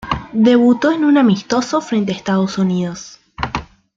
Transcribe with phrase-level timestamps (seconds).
[0.33, 3.19] Debutó en un amistoso frente a Estados Unidos.